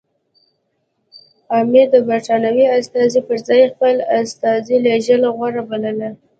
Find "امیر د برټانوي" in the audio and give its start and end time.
1.59-2.65